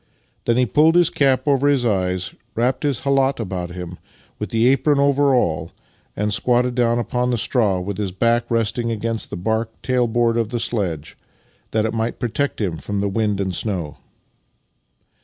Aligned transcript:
Then 0.45 0.57
he 0.57 0.65
pulled 0.65 0.95
his 0.95 1.11
cap 1.11 1.47
over 1.47 1.67
his 1.67 1.85
eyes, 1.85 2.33
wrapped 2.55 2.81
his 2.81 3.01
khalat 3.01 3.39
about 3.39 3.69
him, 3.69 3.99
with 4.39 4.49
the 4.49 4.75
a])ron 4.75 4.97
over 4.97 5.35
all, 5.35 5.73
and 6.15 6.33
squatted 6.33 6.73
down 6.73 6.97
upon 6.97 7.29
the 7.29 7.37
straw 7.37 7.79
with 7.79 7.99
his 7.99 8.11
back 8.11 8.49
resting 8.49 8.89
against 8.89 9.29
the 9.29 9.37
bark 9.37 9.69
tail 9.83 10.07
board 10.07 10.37
of 10.39 10.49
the 10.49 10.59
sledge, 10.59 11.15
that 11.69 11.85
it 11.85 11.93
might 11.93 12.17
protect 12.17 12.59
him 12.59 12.79
from 12.79 12.99
the 12.99 13.09
wind 13.09 13.39
and 13.39 13.53
snow. 13.53 13.97